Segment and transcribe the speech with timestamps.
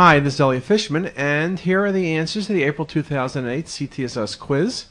[0.00, 4.38] Hi, this is Elliot Fishman, and here are the answers to the April 2008 CTSS
[4.38, 4.84] quiz.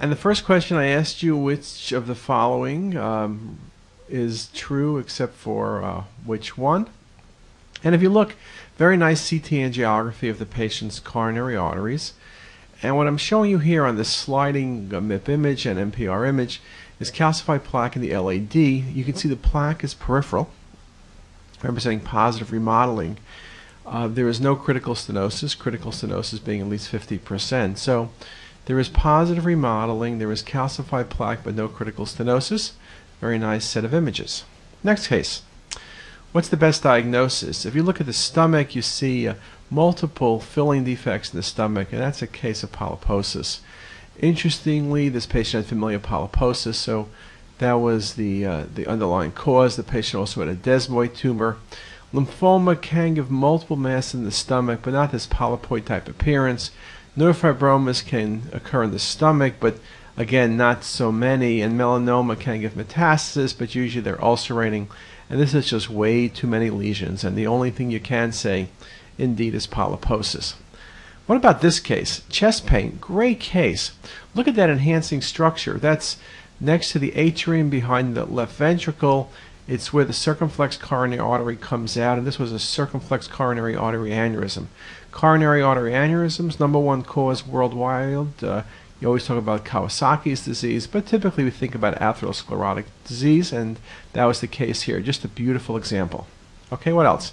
[0.00, 3.58] And the first question I asked you which of the following um,
[4.08, 6.88] is true except for uh, which one.
[7.84, 8.36] And if you look,
[8.78, 12.14] very nice CT angiography of the patient's coronary arteries.
[12.82, 16.62] And what I'm showing you here on this sliding uh, MIP image and MPR image
[16.98, 18.54] is calcified plaque in the LAD.
[18.54, 20.48] You can see the plaque is peripheral,
[21.62, 23.18] representing positive remodeling.
[23.90, 27.78] Uh, there is no critical stenosis, critical stenosis being at least 50%.
[27.78, 28.10] So
[28.66, 32.72] there is positive remodeling, there is calcified plaque, but no critical stenosis.
[33.20, 34.44] Very nice set of images.
[34.84, 35.42] Next case.
[36.32, 37.64] What's the best diagnosis?
[37.64, 39.34] If you look at the stomach, you see uh,
[39.70, 43.60] multiple filling defects in the stomach, and that's a case of polyposis.
[44.18, 47.08] Interestingly, this patient had familial polyposis, so
[47.58, 49.76] that was the, uh, the underlying cause.
[49.76, 51.56] The patient also had a desmoid tumor.
[52.12, 56.70] Lymphoma can give multiple masses in the stomach, but not this polypoid type appearance.
[57.16, 59.78] Neurofibromas can occur in the stomach, but
[60.16, 61.60] again, not so many.
[61.60, 64.88] And melanoma can give metastasis, but usually they're ulcerating.
[65.28, 67.24] And this is just way too many lesions.
[67.24, 68.68] And the only thing you can say,
[69.18, 70.54] indeed, is polyposis.
[71.26, 72.22] What about this case?
[72.30, 73.92] Chest pain, great case.
[74.34, 75.76] Look at that enhancing structure.
[75.76, 76.16] That's
[76.58, 79.30] next to the atrium behind the left ventricle.
[79.68, 84.10] It's where the circumflex coronary artery comes out, and this was a circumflex coronary artery
[84.10, 84.66] aneurysm.
[85.12, 88.42] Coronary artery aneurysms, number one cause worldwide.
[88.42, 88.62] Uh,
[88.98, 93.78] you always talk about Kawasaki's disease, but typically we think about atherosclerotic disease, and
[94.14, 95.00] that was the case here.
[95.00, 96.26] Just a beautiful example.
[96.72, 97.32] Okay, what else?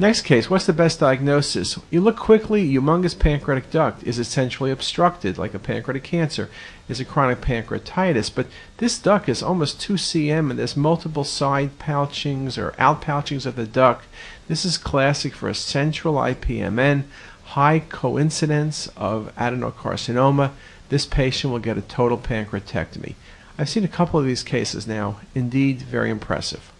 [0.00, 1.76] Next case, what's the best diagnosis?
[1.90, 4.04] You look quickly, humongous pancreatic duct.
[4.04, 6.48] Is essentially obstructed, like a pancreatic cancer?
[6.88, 8.32] Is it chronic pancreatitis?
[8.32, 8.46] But
[8.76, 13.66] this duct is almost 2 cm, and there's multiple side pouchings or outpouchings of the
[13.66, 14.04] duct.
[14.46, 17.02] This is classic for a central IPMN,
[17.46, 20.52] high coincidence of adenocarcinoma.
[20.90, 23.16] This patient will get a total pancreatectomy.
[23.58, 25.18] I've seen a couple of these cases now.
[25.34, 26.70] Indeed, very impressive.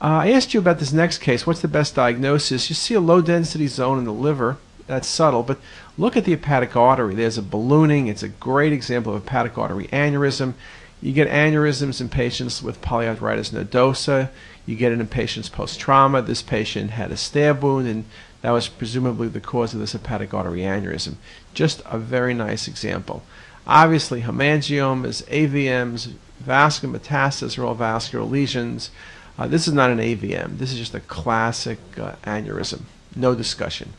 [0.00, 1.46] Uh, I asked you about this next case.
[1.46, 2.70] What's the best diagnosis?
[2.70, 4.58] You see a low density zone in the liver.
[4.86, 5.58] That's subtle, but
[5.98, 7.14] look at the hepatic artery.
[7.14, 8.06] There's a ballooning.
[8.06, 10.54] It's a great example of hepatic artery aneurysm.
[11.02, 14.30] You get aneurysms in patients with polyarteritis nodosa.
[14.66, 16.22] You get it in patients post trauma.
[16.22, 18.04] This patient had a stab wound, and
[18.42, 21.16] that was presumably the cause of this hepatic artery aneurysm.
[21.54, 23.22] Just a very nice example.
[23.66, 28.90] Obviously, hemangiomas, AVMs, vascular metastases are all vascular lesions.
[29.38, 30.58] Uh, this is not an AVM.
[30.58, 32.82] This is just a classic uh, aneurysm.
[33.14, 33.92] No discussion.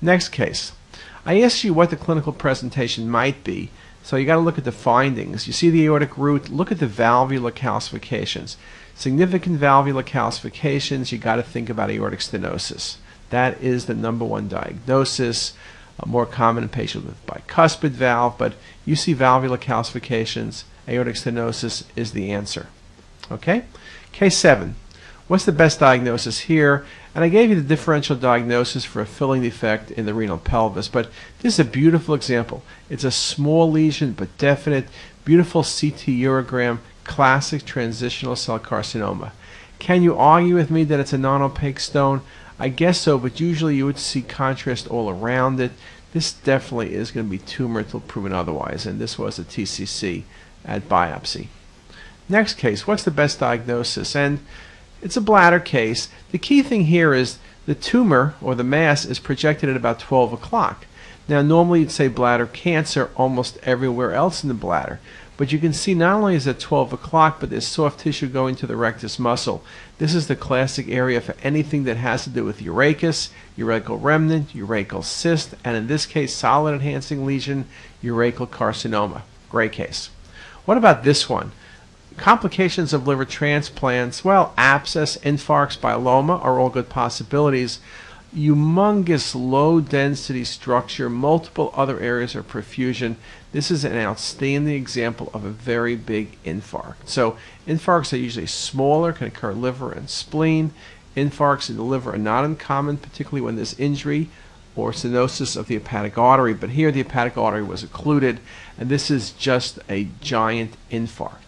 [0.00, 0.72] Next case.
[1.24, 3.70] I asked you what the clinical presentation might be,
[4.04, 5.48] so you got to look at the findings.
[5.48, 8.54] You see the aortic root, look at the valvular calcifications.
[8.94, 12.98] Significant valvular calcifications, you got to think about aortic stenosis.
[13.30, 15.54] That is the number one diagnosis,
[15.98, 18.54] uh, more common in patients with bicuspid valve, but
[18.84, 22.68] you see valvular calcifications, aortic stenosis is the answer.
[23.30, 23.64] Okay?
[24.12, 24.74] Case 7.
[25.28, 26.86] What's the best diagnosis here?
[27.14, 30.86] And I gave you the differential diagnosis for a filling defect in the renal pelvis,
[30.86, 31.10] but
[31.40, 32.62] this is a beautiful example.
[32.88, 34.86] It's a small lesion, but definite,
[35.24, 39.32] beautiful CT urogram, classic transitional cell carcinoma.
[39.78, 42.20] Can you argue with me that it's a non-opaque stone?
[42.58, 45.72] I guess so, but usually you would see contrast all around it.
[46.12, 50.22] This definitely is going to be tumor until proven otherwise, and this was a TCC
[50.64, 51.48] at biopsy.
[52.28, 54.16] Next case, what's the best diagnosis?
[54.16, 54.40] And
[55.00, 56.08] it's a bladder case.
[56.32, 60.32] The key thing here is the tumor or the mass is projected at about 12
[60.32, 60.86] o'clock.
[61.28, 65.00] Now, normally you'd say bladder cancer almost everywhere else in the bladder.
[65.36, 68.56] But you can see not only is it 12 o'clock, but there's soft tissue going
[68.56, 69.62] to the rectus muscle.
[69.98, 73.28] This is the classic area for anything that has to do with urachus,
[73.58, 77.66] urachal remnant, urachal cyst, and in this case, solid enhancing lesion,
[78.02, 79.22] urachal carcinoma.
[79.50, 80.08] Great case.
[80.64, 81.52] What about this one?
[82.16, 87.78] Complications of liver transplants, well, abscess, infarcts, biloma are all good possibilities.
[88.34, 93.16] Humongous low density structure, multiple other areas of perfusion.
[93.52, 96.94] This is an outstanding example of a very big infarct.
[97.04, 97.36] So,
[97.68, 100.72] infarcts are usually smaller, can occur liver and spleen.
[101.16, 104.30] Infarcts in the liver are not uncommon, particularly when there's injury
[104.74, 106.54] or stenosis of the hepatic artery.
[106.54, 108.40] But here the hepatic artery was occluded,
[108.78, 111.46] and this is just a giant infarct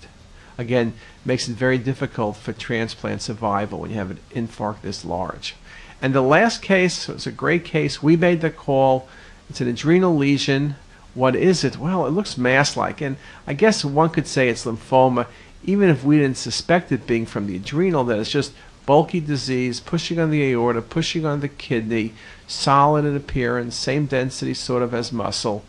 [0.58, 0.92] again,
[1.24, 5.54] makes it very difficult for transplant survival when you have an infarct this large.
[6.02, 8.02] And the last case was a great case.
[8.02, 9.08] We made the call.
[9.48, 10.74] It's an adrenal lesion.
[11.14, 11.78] What is it?
[11.78, 13.16] Well, it looks mass-like, and
[13.46, 15.26] I guess one could say it's lymphoma,
[15.64, 18.52] even if we didn't suspect it being from the adrenal, that it's just
[18.86, 22.12] bulky disease, pushing on the aorta, pushing on the kidney,
[22.46, 25.64] solid in appearance, same density sort of as muscle.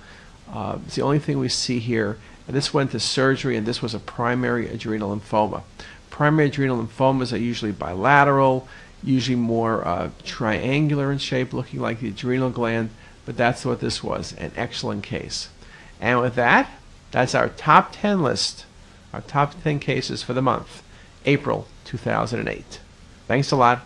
[0.52, 2.18] Uh, it's the only thing we see here.
[2.50, 5.62] And this went to surgery, and this was a primary adrenal lymphoma.
[6.10, 8.68] Primary adrenal lymphomas are usually bilateral,
[9.04, 12.90] usually more uh, triangular in shape, looking like the adrenal gland,
[13.24, 15.50] but that's what this was an excellent case.
[16.02, 16.72] And with that,
[17.12, 18.66] that's our top 10 list,
[19.14, 20.82] our top 10 cases for the month,
[21.28, 22.80] April 2008.
[23.28, 23.82] Thanks a lot,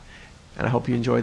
[0.56, 1.22] and I hope you enjoyed.